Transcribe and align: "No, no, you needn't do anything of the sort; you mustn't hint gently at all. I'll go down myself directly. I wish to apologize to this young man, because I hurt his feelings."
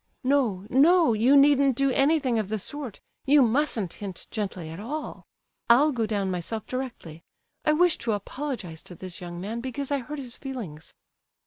"No, 0.23 0.65
no, 0.71 1.13
you 1.13 1.37
needn't 1.37 1.75
do 1.75 1.91
anything 1.91 2.39
of 2.39 2.49
the 2.49 2.57
sort; 2.57 2.99
you 3.27 3.43
mustn't 3.43 3.93
hint 3.93 4.25
gently 4.31 4.67
at 4.69 4.79
all. 4.79 5.27
I'll 5.69 5.91
go 5.91 6.07
down 6.07 6.31
myself 6.31 6.65
directly. 6.65 7.21
I 7.65 7.73
wish 7.73 7.99
to 7.99 8.13
apologize 8.13 8.81
to 8.89 8.95
this 8.95 9.21
young 9.21 9.39
man, 9.39 9.61
because 9.61 9.91
I 9.91 9.99
hurt 9.99 10.17
his 10.17 10.39
feelings." 10.39 10.95